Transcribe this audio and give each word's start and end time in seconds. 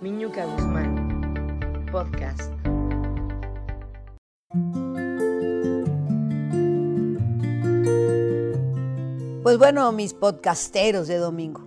Miñuca 0.00 0.44
Guzmán, 0.44 1.86
podcast. 1.90 2.52
Pues 9.42 9.56
bueno, 9.56 9.92
mis 9.92 10.12
podcasteros 10.12 11.06
de 11.06 11.16
domingo. 11.16 11.64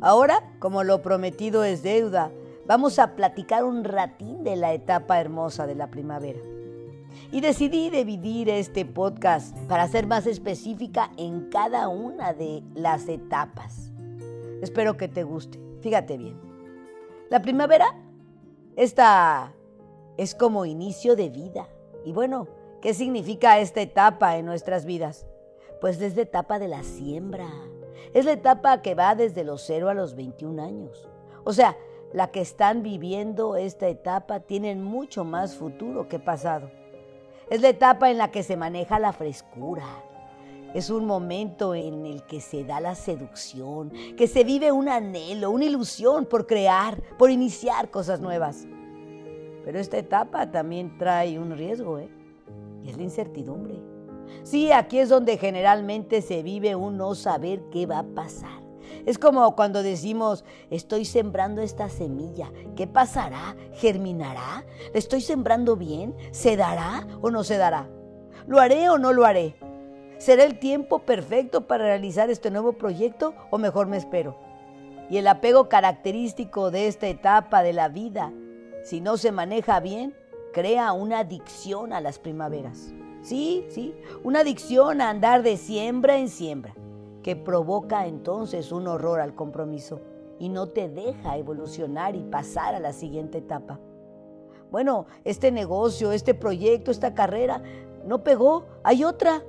Ahora, 0.00 0.42
como 0.58 0.82
lo 0.82 1.02
prometido 1.02 1.62
es 1.62 1.82
deuda, 1.82 2.32
vamos 2.66 2.98
a 2.98 3.14
platicar 3.14 3.64
un 3.64 3.84
ratín 3.84 4.42
de 4.42 4.56
la 4.56 4.72
etapa 4.72 5.20
hermosa 5.20 5.66
de 5.66 5.76
la 5.76 5.88
primavera. 5.88 6.40
Y 7.30 7.40
decidí 7.40 7.90
dividir 7.90 8.48
este 8.50 8.84
podcast 8.84 9.56
para 9.68 9.86
ser 9.88 10.06
más 10.06 10.26
específica 10.26 11.12
en 11.16 11.48
cada 11.48 11.88
una 11.88 12.32
de 12.32 12.62
las 12.74 13.08
etapas. 13.08 13.92
Espero 14.60 14.96
que 14.96 15.08
te 15.08 15.22
guste. 15.22 15.60
Fíjate 15.80 16.18
bien. 16.18 16.51
La 17.32 17.40
primavera, 17.40 17.86
esta 18.76 19.54
es 20.18 20.34
como 20.34 20.66
inicio 20.66 21.16
de 21.16 21.30
vida. 21.30 21.66
Y 22.04 22.12
bueno, 22.12 22.46
¿qué 22.82 22.92
significa 22.92 23.58
esta 23.58 23.80
etapa 23.80 24.36
en 24.36 24.44
nuestras 24.44 24.84
vidas? 24.84 25.26
Pues 25.80 25.98
es 26.02 26.14
la 26.14 26.20
etapa 26.20 26.58
de 26.58 26.68
la 26.68 26.82
siembra. 26.82 27.48
Es 28.12 28.26
la 28.26 28.32
etapa 28.32 28.82
que 28.82 28.94
va 28.94 29.14
desde 29.14 29.44
los 29.44 29.62
0 29.62 29.88
a 29.88 29.94
los 29.94 30.14
21 30.14 30.62
años. 30.62 31.08
O 31.44 31.54
sea, 31.54 31.74
la 32.12 32.30
que 32.30 32.42
están 32.42 32.82
viviendo 32.82 33.56
esta 33.56 33.88
etapa 33.88 34.40
tienen 34.40 34.84
mucho 34.84 35.24
más 35.24 35.56
futuro 35.56 36.08
que 36.08 36.18
pasado. 36.18 36.70
Es 37.48 37.62
la 37.62 37.70
etapa 37.70 38.10
en 38.10 38.18
la 38.18 38.30
que 38.30 38.42
se 38.42 38.58
maneja 38.58 38.98
la 38.98 39.14
frescura. 39.14 39.86
Es 40.74 40.88
un 40.88 41.04
momento 41.04 41.74
en 41.74 42.06
el 42.06 42.22
que 42.24 42.40
se 42.40 42.64
da 42.64 42.80
la 42.80 42.94
seducción, 42.94 43.90
que 44.16 44.26
se 44.26 44.42
vive 44.42 44.72
un 44.72 44.88
anhelo, 44.88 45.50
una 45.50 45.66
ilusión 45.66 46.24
por 46.24 46.46
crear, 46.46 47.02
por 47.18 47.30
iniciar 47.30 47.90
cosas 47.90 48.20
nuevas. 48.20 48.66
Pero 49.64 49.78
esta 49.78 49.98
etapa 49.98 50.50
también 50.50 50.96
trae 50.96 51.38
un 51.38 51.56
riesgo, 51.56 51.98
¿eh? 51.98 52.08
Y 52.82 52.88
es 52.88 52.96
la 52.96 53.02
incertidumbre. 53.02 53.80
Sí, 54.44 54.72
aquí 54.72 54.98
es 54.98 55.08
donde 55.08 55.36
generalmente 55.36 56.22
se 56.22 56.42
vive 56.42 56.74
un 56.74 56.96
no 56.96 57.14
saber 57.14 57.62
qué 57.70 57.86
va 57.86 58.00
a 58.00 58.14
pasar. 58.14 58.62
Es 59.04 59.18
como 59.18 59.54
cuando 59.54 59.82
decimos, 59.82 60.44
estoy 60.70 61.04
sembrando 61.04 61.60
esta 61.60 61.88
semilla, 61.88 62.50
¿qué 62.76 62.86
pasará? 62.86 63.56
¿Germinará? 63.74 64.64
¿La 64.92 64.98
estoy 64.98 65.20
sembrando 65.20 65.76
bien? 65.76 66.14
¿Se 66.30 66.56
dará 66.56 67.06
o 67.20 67.30
no 67.30 67.44
se 67.44 67.56
dará? 67.56 67.88
¿Lo 68.46 68.58
haré 68.58 68.88
o 68.88 68.98
no 68.98 69.12
lo 69.12 69.24
haré? 69.24 69.54
¿Será 70.22 70.44
el 70.44 70.60
tiempo 70.60 71.00
perfecto 71.00 71.66
para 71.66 71.82
realizar 71.82 72.30
este 72.30 72.52
nuevo 72.52 72.74
proyecto 72.74 73.34
o 73.50 73.58
mejor 73.58 73.88
me 73.88 73.96
espero? 73.96 74.36
Y 75.10 75.16
el 75.16 75.26
apego 75.26 75.68
característico 75.68 76.70
de 76.70 76.86
esta 76.86 77.08
etapa 77.08 77.64
de 77.64 77.72
la 77.72 77.88
vida, 77.88 78.32
si 78.84 79.00
no 79.00 79.16
se 79.16 79.32
maneja 79.32 79.80
bien, 79.80 80.14
crea 80.52 80.92
una 80.92 81.18
adicción 81.18 81.92
a 81.92 82.00
las 82.00 82.20
primaveras. 82.20 82.94
Sí, 83.22 83.66
sí, 83.68 83.96
una 84.22 84.42
adicción 84.42 85.00
a 85.00 85.10
andar 85.10 85.42
de 85.42 85.56
siembra 85.56 86.16
en 86.16 86.28
siembra 86.28 86.72
que 87.24 87.34
provoca 87.34 88.06
entonces 88.06 88.70
un 88.70 88.86
horror 88.86 89.18
al 89.18 89.34
compromiso 89.34 90.02
y 90.38 90.50
no 90.50 90.68
te 90.68 90.88
deja 90.88 91.36
evolucionar 91.36 92.14
y 92.14 92.22
pasar 92.22 92.76
a 92.76 92.80
la 92.80 92.92
siguiente 92.92 93.38
etapa. 93.38 93.80
Bueno, 94.70 95.06
este 95.24 95.50
negocio, 95.50 96.12
este 96.12 96.32
proyecto, 96.32 96.92
esta 96.92 97.12
carrera 97.12 97.60
no 98.06 98.22
pegó, 98.22 98.66
hay 98.84 99.02
otra. 99.02 99.42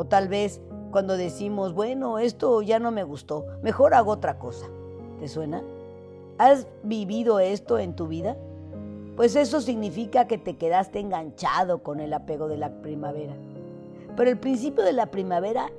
O 0.00 0.06
tal 0.06 0.28
vez 0.28 0.62
cuando 0.92 1.18
decimos, 1.18 1.74
bueno, 1.74 2.18
esto 2.18 2.62
ya 2.62 2.78
no 2.78 2.90
me 2.90 3.04
gustó, 3.04 3.44
mejor 3.60 3.92
hago 3.92 4.12
otra 4.12 4.38
cosa. 4.38 4.64
¿Te 5.18 5.28
suena? 5.28 5.62
¿Has 6.38 6.66
vivido 6.82 7.38
esto 7.38 7.78
en 7.78 7.94
tu 7.94 8.08
vida? 8.08 8.34
Pues 9.14 9.36
eso 9.36 9.60
significa 9.60 10.26
que 10.26 10.38
te 10.38 10.56
quedaste 10.56 11.00
enganchado 11.00 11.82
con 11.82 12.00
el 12.00 12.14
apego 12.14 12.48
de 12.48 12.56
la 12.56 12.80
primavera. 12.80 13.34
Pero 14.16 14.30
el 14.30 14.38
principio 14.38 14.84
de 14.84 14.94
la 14.94 15.10
primavera 15.10 15.70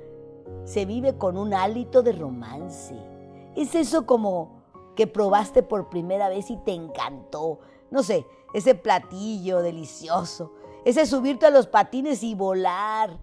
se 0.66 0.84
vive 0.84 1.18
con 1.18 1.36
un 1.36 1.52
hálito 1.52 2.04
de 2.04 2.12
romance. 2.12 2.94
Es 3.56 3.74
eso 3.74 4.06
como 4.06 4.62
que 4.94 5.08
probaste 5.08 5.64
por 5.64 5.90
primera 5.90 6.28
vez 6.28 6.48
y 6.48 6.58
te 6.58 6.74
encantó. 6.74 7.58
No 7.90 8.04
sé, 8.04 8.24
ese 8.54 8.76
platillo 8.76 9.62
delicioso, 9.62 10.52
ese 10.84 11.06
subirte 11.06 11.46
a 11.46 11.50
los 11.50 11.66
patines 11.66 12.22
y 12.22 12.36
volar, 12.36 13.18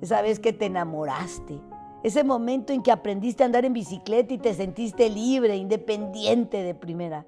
esa 0.00 0.22
vez 0.22 0.38
que 0.38 0.52
te 0.52 0.66
enamoraste, 0.66 1.60
ese 2.02 2.22
momento 2.22 2.72
en 2.72 2.82
que 2.82 2.92
aprendiste 2.92 3.42
a 3.42 3.46
andar 3.46 3.64
en 3.64 3.72
bicicleta 3.72 4.32
y 4.32 4.38
te 4.38 4.54
sentiste 4.54 5.10
libre, 5.10 5.56
independiente 5.56 6.62
de 6.62 6.74
primera, 6.74 7.26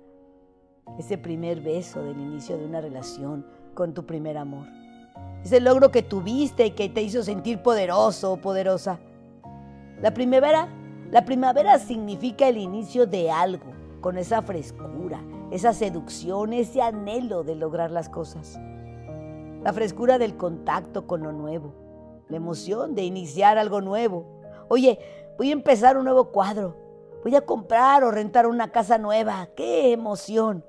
ese 0.98 1.18
primer 1.18 1.60
beso 1.60 2.02
del 2.02 2.20
inicio 2.20 2.56
de 2.56 2.66
una 2.66 2.80
relación 2.80 3.46
con 3.74 3.94
tu 3.94 4.06
primer 4.06 4.38
amor, 4.38 4.66
ese 5.44 5.60
logro 5.60 5.90
que 5.90 6.02
tuviste 6.02 6.66
y 6.66 6.70
que 6.72 6.88
te 6.88 7.02
hizo 7.02 7.22
sentir 7.22 7.62
poderoso 7.62 8.32
o 8.32 8.36
poderosa. 8.36 9.00
La 10.00 10.14
primavera, 10.14 10.68
la 11.10 11.24
primavera 11.24 11.78
significa 11.78 12.48
el 12.48 12.58
inicio 12.58 13.06
de 13.06 13.30
algo, 13.30 13.72
con 14.00 14.16
esa 14.16 14.42
frescura, 14.42 15.22
esa 15.50 15.72
seducción, 15.72 16.52
ese 16.52 16.80
anhelo 16.80 17.42
de 17.42 17.54
lograr 17.54 17.90
las 17.90 18.08
cosas. 18.08 18.58
La 19.62 19.72
frescura 19.72 20.18
del 20.18 20.36
contacto 20.36 21.06
con 21.06 21.22
lo 21.22 21.32
nuevo, 21.32 21.74
la 22.30 22.36
emoción 22.36 22.94
de 22.94 23.02
iniciar 23.02 23.58
algo 23.58 23.80
nuevo. 23.80 24.24
Oye, 24.68 24.98
voy 25.36 25.50
a 25.50 25.52
empezar 25.52 25.98
un 25.98 26.04
nuevo 26.04 26.30
cuadro, 26.30 26.76
voy 27.22 27.34
a 27.34 27.40
comprar 27.42 28.04
o 28.04 28.10
rentar 28.10 28.46
una 28.46 28.70
casa 28.70 28.98
nueva, 28.98 29.48
qué 29.56 29.92
emoción. 29.92 30.64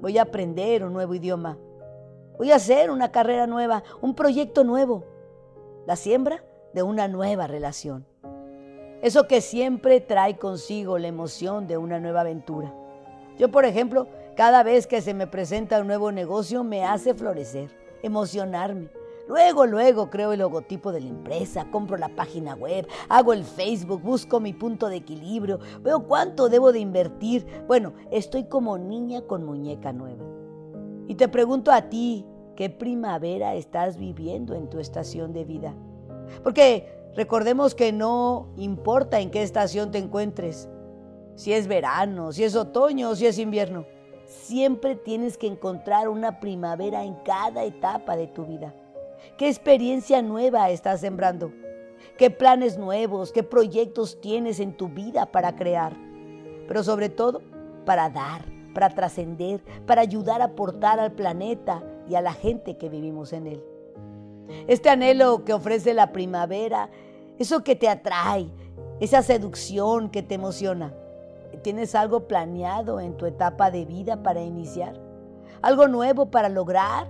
Voy 0.00 0.16
a 0.16 0.22
aprender 0.22 0.82
un 0.82 0.94
nuevo 0.94 1.14
idioma, 1.14 1.58
voy 2.38 2.52
a 2.52 2.56
hacer 2.56 2.90
una 2.90 3.12
carrera 3.12 3.46
nueva, 3.46 3.82
un 4.00 4.14
proyecto 4.14 4.64
nuevo, 4.64 5.04
la 5.86 5.94
siembra 5.96 6.42
de 6.72 6.82
una 6.82 7.06
nueva 7.06 7.46
relación. 7.46 8.06
Eso 9.02 9.26
que 9.26 9.40
siempre 9.40 10.00
trae 10.00 10.38
consigo 10.38 10.98
la 10.98 11.08
emoción 11.08 11.66
de 11.66 11.76
una 11.76 11.98
nueva 12.00 12.20
aventura. 12.20 12.74
Yo, 13.38 13.50
por 13.50 13.64
ejemplo, 13.64 14.06
cada 14.36 14.62
vez 14.62 14.86
que 14.86 15.00
se 15.02 15.12
me 15.12 15.26
presenta 15.26 15.80
un 15.80 15.86
nuevo 15.86 16.12
negocio 16.12 16.64
me 16.64 16.84
hace 16.84 17.14
florecer, 17.14 17.70
emocionarme. 18.02 18.88
Luego, 19.30 19.64
luego 19.64 20.10
creo 20.10 20.32
el 20.32 20.40
logotipo 20.40 20.90
de 20.90 21.02
la 21.02 21.08
empresa, 21.08 21.70
compro 21.70 21.96
la 21.96 22.08
página 22.08 22.56
web, 22.56 22.88
hago 23.08 23.32
el 23.32 23.44
Facebook, 23.44 24.02
busco 24.02 24.40
mi 24.40 24.52
punto 24.52 24.88
de 24.88 24.96
equilibrio, 24.96 25.60
veo 25.82 26.02
cuánto 26.02 26.48
debo 26.48 26.72
de 26.72 26.80
invertir. 26.80 27.46
Bueno, 27.68 27.92
estoy 28.10 28.44
como 28.44 28.76
niña 28.76 29.22
con 29.22 29.44
muñeca 29.44 29.92
nueva. 29.92 30.24
Y 31.06 31.14
te 31.14 31.28
pregunto 31.28 31.70
a 31.70 31.82
ti, 31.82 32.26
¿qué 32.56 32.70
primavera 32.70 33.54
estás 33.54 33.96
viviendo 33.96 34.56
en 34.56 34.68
tu 34.68 34.80
estación 34.80 35.32
de 35.32 35.44
vida? 35.44 35.76
Porque 36.42 37.00
Recordemos 37.16 37.74
que 37.74 37.92
no 37.92 38.48
importa 38.56 39.18
en 39.20 39.30
qué 39.30 39.42
estación 39.42 39.90
te 39.90 39.98
encuentres, 39.98 40.68
si 41.34 41.52
es 41.52 41.66
verano, 41.66 42.32
si 42.32 42.44
es 42.44 42.54
otoño 42.54 43.16
si 43.16 43.26
es 43.26 43.38
invierno, 43.38 43.84
siempre 44.26 44.94
tienes 44.94 45.36
que 45.36 45.48
encontrar 45.48 46.08
una 46.08 46.38
primavera 46.38 47.02
en 47.02 47.14
cada 47.24 47.64
etapa 47.64 48.16
de 48.16 48.28
tu 48.28 48.46
vida. 48.46 48.74
¿Qué 49.36 49.48
experiencia 49.48 50.22
nueva 50.22 50.70
estás 50.70 51.00
sembrando? 51.00 51.52
¿Qué 52.18 52.30
planes 52.30 52.78
nuevos, 52.78 53.32
qué 53.32 53.42
proyectos 53.42 54.20
tienes 54.20 54.60
en 54.60 54.76
tu 54.76 54.88
vida 54.88 55.26
para 55.26 55.56
crear? 55.56 55.96
Pero 56.68 56.82
sobre 56.84 57.08
todo, 57.08 57.42
para 57.84 58.10
dar, 58.10 58.44
para 58.74 58.90
trascender, 58.90 59.62
para 59.86 60.02
ayudar 60.02 60.42
a 60.42 60.46
aportar 60.46 61.00
al 61.00 61.12
planeta 61.12 61.82
y 62.08 62.14
a 62.14 62.20
la 62.20 62.32
gente 62.32 62.76
que 62.76 62.88
vivimos 62.88 63.32
en 63.32 63.46
él. 63.46 63.64
Este 64.66 64.90
anhelo 64.90 65.44
que 65.44 65.52
ofrece 65.52 65.94
la 65.94 66.12
primavera, 66.12 66.90
eso 67.38 67.64
que 67.64 67.76
te 67.76 67.88
atrae, 67.88 68.50
esa 69.00 69.22
seducción 69.22 70.10
que 70.10 70.22
te 70.22 70.34
emociona. 70.34 70.92
¿Tienes 71.62 71.94
algo 71.94 72.26
planeado 72.28 73.00
en 73.00 73.16
tu 73.16 73.26
etapa 73.26 73.70
de 73.70 73.84
vida 73.84 74.22
para 74.22 74.42
iniciar? 74.42 75.00
¿Algo 75.62 75.88
nuevo 75.88 76.30
para 76.30 76.48
lograr? 76.48 77.08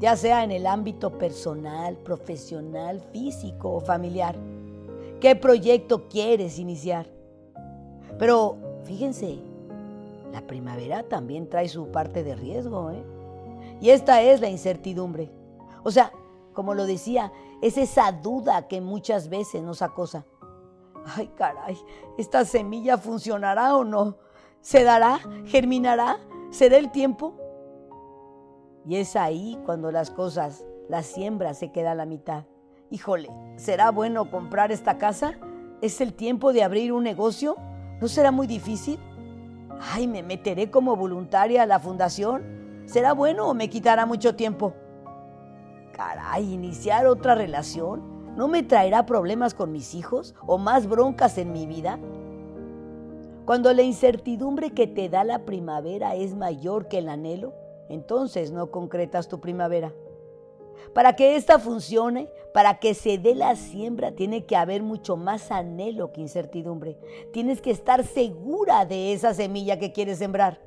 Ya 0.00 0.16
sea 0.16 0.44
en 0.44 0.52
el 0.52 0.66
ámbito 0.66 1.18
personal, 1.18 1.96
profesional, 1.96 3.00
físico 3.12 3.72
o 3.72 3.80
familiar. 3.80 4.36
¿Qué 5.20 5.34
proyecto 5.34 6.08
quieres 6.08 6.58
iniciar? 6.58 7.08
Pero 8.18 8.56
fíjense, 8.84 9.38
la 10.32 10.46
primavera 10.46 11.02
también 11.02 11.48
trae 11.48 11.68
su 11.68 11.90
parte 11.90 12.22
de 12.22 12.36
riesgo, 12.36 12.90
¿eh? 12.90 13.02
Y 13.80 13.90
esta 13.90 14.22
es 14.22 14.40
la 14.40 14.48
incertidumbre. 14.48 15.30
O 15.82 15.90
sea, 15.90 16.12
como 16.52 16.74
lo 16.74 16.86
decía, 16.86 17.32
es 17.62 17.78
esa 17.78 18.12
duda 18.12 18.68
que 18.68 18.80
muchas 18.80 19.28
veces 19.28 19.62
nos 19.62 19.82
acosa. 19.82 20.24
Ay, 21.16 21.28
caray, 21.36 21.78
¿esta 22.18 22.44
semilla 22.44 22.98
funcionará 22.98 23.76
o 23.76 23.84
no? 23.84 24.16
¿Se 24.60 24.84
dará? 24.84 25.20
¿Germinará? 25.46 26.18
¿Será 26.50 26.76
el 26.76 26.90
tiempo? 26.90 27.34
Y 28.88 28.96
es 28.96 29.16
ahí 29.16 29.58
cuando 29.66 29.92
las 29.92 30.10
cosas, 30.10 30.64
la 30.88 31.02
siembra 31.02 31.52
se 31.52 31.70
queda 31.70 31.92
a 31.92 31.94
la 31.94 32.06
mitad. 32.06 32.44
Híjole, 32.90 33.28
¿será 33.56 33.90
bueno 33.90 34.30
comprar 34.30 34.72
esta 34.72 34.96
casa? 34.96 35.34
¿Es 35.82 36.00
el 36.00 36.14
tiempo 36.14 36.54
de 36.54 36.62
abrir 36.62 36.94
un 36.94 37.04
negocio? 37.04 37.56
¿No 38.00 38.08
será 38.08 38.30
muy 38.30 38.46
difícil? 38.46 38.98
Ay, 39.78 40.06
me 40.06 40.22
meteré 40.22 40.70
como 40.70 40.96
voluntaria 40.96 41.64
a 41.64 41.66
la 41.66 41.78
fundación. 41.78 42.82
¿Será 42.86 43.12
bueno 43.12 43.46
o 43.46 43.52
me 43.52 43.68
quitará 43.68 44.06
mucho 44.06 44.34
tiempo? 44.34 44.72
Caray, 45.92 46.54
iniciar 46.54 47.06
otra 47.06 47.34
relación 47.34 48.18
no 48.38 48.46
me 48.46 48.62
traerá 48.62 49.04
problemas 49.04 49.52
con 49.52 49.72
mis 49.72 49.96
hijos 49.96 50.34
o 50.46 50.56
más 50.56 50.86
broncas 50.86 51.36
en 51.36 51.52
mi 51.52 51.66
vida. 51.66 51.98
Cuando 53.44 53.72
la 53.74 53.82
incertidumbre 53.82 54.70
que 54.70 54.86
te 54.86 55.08
da 55.08 55.24
la 55.24 55.44
primavera 55.44 56.14
es 56.14 56.36
mayor 56.36 56.86
que 56.86 56.98
el 56.98 57.08
anhelo, 57.08 57.52
entonces 57.88 58.50
no 58.50 58.70
concretas 58.70 59.28
tu 59.28 59.40
primavera. 59.40 59.92
Para 60.94 61.14
que 61.16 61.36
esta 61.36 61.58
funcione, 61.58 62.30
para 62.52 62.78
que 62.78 62.94
se 62.94 63.18
dé 63.18 63.34
la 63.34 63.56
siembra, 63.56 64.12
tiene 64.12 64.46
que 64.46 64.56
haber 64.56 64.82
mucho 64.82 65.16
más 65.16 65.50
anhelo 65.50 66.12
que 66.12 66.20
incertidumbre. 66.20 66.98
Tienes 67.32 67.60
que 67.60 67.70
estar 67.70 68.04
segura 68.04 68.84
de 68.84 69.12
esa 69.12 69.34
semilla 69.34 69.78
que 69.78 69.92
quieres 69.92 70.18
sembrar. 70.18 70.60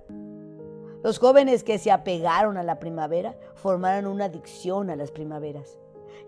Los 1.04 1.18
jóvenes 1.18 1.64
que 1.64 1.80
se 1.80 1.92
apegaron 1.92 2.58
a 2.58 2.64
la 2.64 2.80
primavera 2.80 3.36
formaron 3.56 4.06
una 4.06 4.26
adicción 4.26 4.90
a 4.90 4.96
las 4.96 5.12
primaveras. 5.12 5.80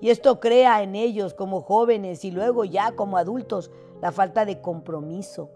Y 0.01 0.09
esto 0.09 0.39
crea 0.39 0.81
en 0.81 0.95
ellos 0.95 1.33
como 1.33 1.61
jóvenes 1.61 2.25
y 2.25 2.31
luego 2.31 2.65
ya 2.65 2.93
como 2.93 3.17
adultos 3.17 3.71
la 4.01 4.11
falta 4.11 4.45
de 4.45 4.59
compromiso, 4.59 5.51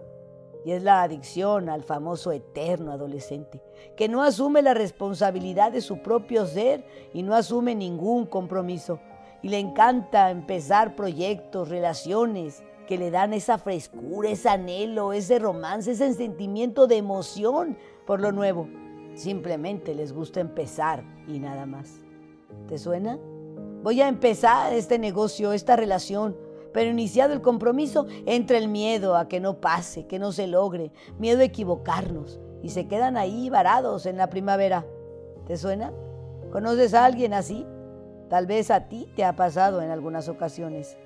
y 0.68 0.74
es 0.74 0.84
la 0.84 1.02
adicción 1.02 1.70
al 1.70 1.82
famoso 1.82 2.34
eterno 2.34 2.92
adolescente, 2.92 3.62
que 3.96 4.10
no 4.10 4.22
asume 4.22 4.62
la 4.62 4.74
responsabilidad 4.74 5.72
de 5.72 5.80
su 5.80 6.02
propio 6.02 6.46
ser 6.46 6.84
y 7.14 7.24
no 7.24 7.36
asume 7.36 7.74
ningún 7.74 8.26
compromiso. 8.26 9.00
Y 9.42 9.48
le 9.48 9.60
encanta 9.60 10.30
empezar 10.30 10.94
proyectos, 10.98 11.70
relaciones 11.70 12.64
que 12.86 12.98
le 12.98 13.12
dan 13.12 13.32
esa 13.32 13.58
frescura, 13.58 14.30
ese 14.30 14.50
anhelo, 14.50 15.14
ese 15.14 15.40
romance, 15.40 15.92
ese 15.92 16.14
sentimiento 16.14 16.86
de 16.86 16.98
emoción 16.98 17.78
por 18.06 18.20
lo 18.20 18.34
nuevo. 18.34 18.68
Simplemente 19.16 19.96
les 19.96 20.12
gusta 20.12 20.42
empezar 20.42 21.02
y 21.30 21.40
nada 21.40 21.66
más. 21.66 22.02
¿Te 22.68 22.78
suena? 22.78 23.18
Voy 23.84 24.02
a 24.02 24.10
empezar 24.10 24.74
este 24.74 25.00
negocio, 25.00 25.54
esta 25.54 25.78
relación 25.78 26.36
pero 26.74 26.90
iniciado 26.90 27.34
el 27.34 27.42
compromiso, 27.42 28.08
entra 28.26 28.58
el 28.58 28.68
miedo 28.68 29.16
a 29.16 29.28
que 29.28 29.40
no 29.40 29.60
pase, 29.60 30.08
que 30.08 30.20
no 30.20 30.32
se 30.32 30.48
logre, 30.48 30.92
miedo 31.18 31.42
a 31.42 31.46
equivocarnos 31.46 32.40
y 32.62 32.70
se 32.70 32.88
quedan 32.88 33.18
ahí 33.18 33.50
varados 33.50 34.06
en 34.06 34.18
la 34.18 34.30
primavera. 34.30 34.86
¿Te 35.46 35.58
suena? 35.58 35.94
¿Conoces 36.52 36.94
a 36.94 37.06
alguien 37.06 37.34
así? 37.34 37.66
Tal 38.30 38.46
vez 38.46 38.72
a 38.72 38.88
ti 38.88 39.12
te 39.16 39.24
ha 39.24 39.36
pasado 39.36 39.82
en 39.82 39.90
algunas 39.90 40.28
ocasiones. 40.28 40.98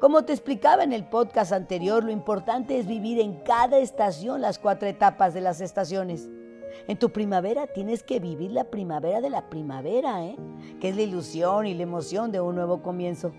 Como 0.00 0.24
te 0.24 0.32
explicaba 0.32 0.84
en 0.84 0.92
el 0.92 1.04
podcast 1.04 1.52
anterior, 1.52 2.04
lo 2.04 2.10
importante 2.10 2.78
es 2.78 2.86
vivir 2.86 3.20
en 3.20 3.40
cada 3.40 3.78
estación 3.78 4.40
las 4.40 4.58
cuatro 4.58 4.88
etapas 4.88 5.34
de 5.34 5.40
las 5.40 5.60
estaciones. 5.60 6.28
En 6.88 6.98
tu 6.98 7.10
primavera 7.10 7.66
tienes 7.66 8.02
que 8.02 8.20
vivir 8.20 8.52
la 8.52 8.64
primavera 8.64 9.20
de 9.20 9.30
la 9.30 9.48
primavera, 9.48 10.24
¿eh? 10.24 10.36
que 10.80 10.90
es 10.90 10.96
la 10.96 11.02
ilusión 11.02 11.66
y 11.66 11.74
la 11.74 11.84
emoción 11.84 12.32
de 12.32 12.40
un 12.40 12.54
nuevo 12.54 12.82
comienzo. 12.82 13.32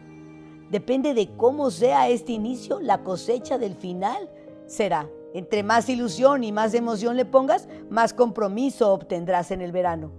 Depende 0.69 1.13
de 1.13 1.35
cómo 1.37 1.69
sea 1.69 2.09
este 2.09 2.31
inicio, 2.31 2.79
la 2.79 3.03
cosecha 3.03 3.57
del 3.57 3.75
final 3.75 4.29
será. 4.65 5.09
Entre 5.33 5.63
más 5.63 5.89
ilusión 5.89 6.43
y 6.43 6.51
más 6.51 6.73
emoción 6.73 7.17
le 7.17 7.25
pongas, 7.25 7.67
más 7.89 8.13
compromiso 8.13 8.93
obtendrás 8.93 9.51
en 9.51 9.61
el 9.61 9.71
verano. 9.71 10.11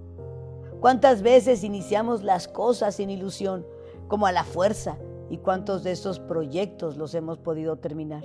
¿Cuántas 0.80 1.22
veces 1.22 1.64
iniciamos 1.64 2.22
las 2.22 2.48
cosas 2.48 2.96
sin 2.96 3.10
ilusión, 3.10 3.66
como 4.08 4.26
a 4.26 4.32
la 4.32 4.44
fuerza? 4.44 4.98
¿Y 5.30 5.38
cuántos 5.38 5.82
de 5.82 5.92
esos 5.92 6.20
proyectos 6.20 6.96
los 6.96 7.14
hemos 7.14 7.38
podido 7.38 7.76
terminar? 7.76 8.22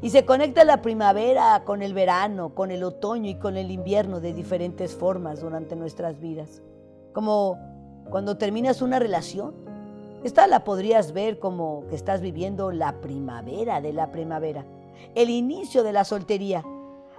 Y 0.00 0.10
se 0.10 0.24
conecta 0.24 0.64
la 0.64 0.80
primavera 0.80 1.64
con 1.64 1.82
el 1.82 1.92
verano, 1.92 2.54
con 2.54 2.70
el 2.70 2.82
otoño 2.84 3.28
y 3.28 3.34
con 3.34 3.56
el 3.56 3.70
invierno 3.70 4.20
de 4.20 4.32
diferentes 4.32 4.94
formas 4.94 5.40
durante 5.40 5.76
nuestras 5.76 6.18
vidas. 6.18 6.62
Como 7.12 7.58
cuando 8.08 8.38
terminas 8.38 8.80
una 8.80 8.98
relación, 8.98 9.54
esta 10.22 10.46
la 10.46 10.64
podrías 10.64 11.12
ver 11.12 11.38
como 11.38 11.84
que 11.88 11.96
estás 11.96 12.20
viviendo 12.20 12.72
la 12.72 13.00
primavera 13.00 13.80
de 13.80 13.92
la 13.92 14.10
primavera, 14.10 14.66
el 15.14 15.30
inicio 15.30 15.82
de 15.82 15.92
la 15.92 16.04
soltería. 16.04 16.64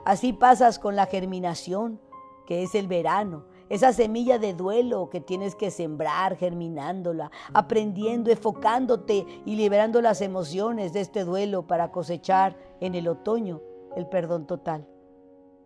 Así 0.06 0.33
pasas 0.33 0.80
con 0.80 0.95
la 0.95 1.06
germinación, 1.06 2.00
que 2.45 2.63
es 2.63 2.75
el 2.75 2.88
verano, 2.88 3.45
esa 3.69 3.94
semilla 3.94 4.38
de 4.38 4.53
duelo 4.53 5.09
que 5.09 5.21
tienes 5.21 5.56
que 5.56 5.71
sembrar, 5.71 6.36
germinándola, 6.36 7.31
aprendiendo, 7.53 8.30
enfocándote 8.30 9.25
y 9.45 9.56
liberando 9.56 10.01
las 10.01 10.19
emociones 10.19 10.92
de 10.92 11.00
este 11.00 11.24
duelo 11.24 11.65
para 11.68 11.89
cosechar 11.89 12.57
en 12.81 12.95
el 12.95 13.07
otoño 13.07 13.62
el 13.95 14.07
perdón 14.07 14.45
total. 14.45 14.86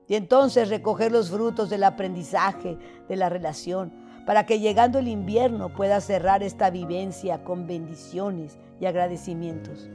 Y 0.08 0.14
entonces 0.16 0.70
recoger 0.70 1.12
los 1.12 1.32
frutos 1.32 1.70
del 1.70 1.84
aprendizaje, 1.84 2.78
de 3.10 3.16
la 3.16 3.28
relación, 3.30 4.05
para 4.26 4.46
que 4.46 4.60
llegando 4.60 5.00
el 5.00 5.08
invierno 5.08 5.70
pueda 5.70 6.02
cerrar 6.02 6.42
esta 6.44 6.70
vivencia 6.70 7.44
con 7.44 7.68
bendiciones 7.68 8.58
y 8.80 8.86
agradecimientos. 8.88 9.90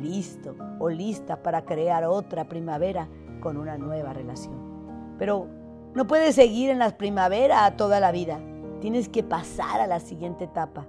Listo 0.00 0.56
o 0.78 0.88
lista 0.88 1.42
para 1.42 1.64
crear 1.64 2.04
otra 2.04 2.48
primavera 2.48 3.08
con 3.40 3.56
una 3.56 3.76
nueva 3.76 4.12
relación. 4.12 5.16
Pero 5.18 5.48
no 5.94 6.06
puedes 6.06 6.34
seguir 6.34 6.70
en 6.70 6.78
la 6.78 6.96
primavera 6.96 7.76
toda 7.76 8.00
la 8.00 8.12
vida. 8.12 8.40
Tienes 8.80 9.08
que 9.08 9.22
pasar 9.22 9.80
a 9.80 9.86
la 9.86 10.00
siguiente 10.00 10.44
etapa. 10.44 10.86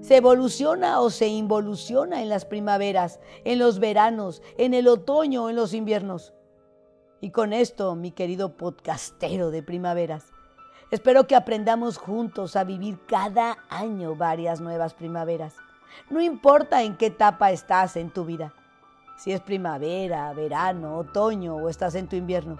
Se 0.00 0.16
evoluciona 0.16 1.00
o 1.00 1.10
se 1.10 1.28
involuciona 1.28 2.22
en 2.22 2.28
las 2.28 2.44
primaveras, 2.44 3.18
en 3.44 3.58
los 3.58 3.78
veranos, 3.78 4.42
en 4.56 4.74
el 4.74 4.88
otoño 4.88 5.44
o 5.44 5.50
en 5.50 5.56
los 5.56 5.74
inviernos. 5.74 6.34
Y 7.20 7.30
con 7.30 7.52
esto, 7.52 7.94
mi 7.94 8.12
querido 8.12 8.56
podcastero 8.56 9.50
de 9.50 9.62
primaveras, 9.62 10.32
Espero 10.92 11.26
que 11.26 11.34
aprendamos 11.34 11.98
juntos 11.98 12.54
a 12.54 12.62
vivir 12.62 12.96
cada 13.08 13.58
año 13.68 14.14
varias 14.14 14.60
nuevas 14.60 14.94
primaveras. 14.94 15.56
No 16.10 16.20
importa 16.20 16.84
en 16.84 16.96
qué 16.96 17.06
etapa 17.06 17.50
estás 17.50 17.96
en 17.96 18.10
tu 18.10 18.24
vida, 18.24 18.52
si 19.16 19.32
es 19.32 19.40
primavera, 19.40 20.32
verano, 20.32 20.96
otoño 20.96 21.56
o 21.56 21.68
estás 21.68 21.96
en 21.96 22.06
tu 22.06 22.14
invierno. 22.14 22.58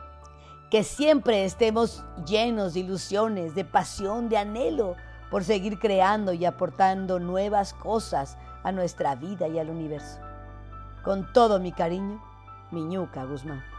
Que 0.73 0.83
siempre 0.83 1.45
estemos 1.45 2.05
llenos 2.27 2.75
de 2.75 2.81
ilusiones, 2.81 3.55
de 3.55 3.65
pasión, 3.65 4.29
de 4.29 4.39
anhelo 4.39 4.97
por 5.31 5.45
seguir 5.45 5.79
creando 5.79 6.33
y 6.33 6.45
aportando 6.47 7.21
nuevas 7.21 7.75
cosas 7.75 8.37
a 8.65 8.73
nuestra 8.73 9.15
vida 9.15 9.47
y 9.47 9.61
al 9.61 9.71
universo. 9.71 10.19
Con 11.05 11.33
todo 11.33 11.61
mi 11.61 11.71
cariño, 11.71 12.21
Miñuca 12.73 13.25
Guzmán. 13.25 13.76